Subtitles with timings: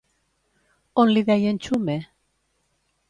[1.03, 1.99] On li deien Txume?